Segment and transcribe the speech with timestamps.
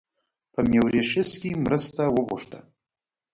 [0.53, 2.59] په میوریشیس کې مرسته وغوښته.